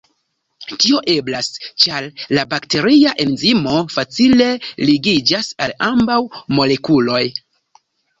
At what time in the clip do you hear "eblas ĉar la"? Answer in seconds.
1.15-2.45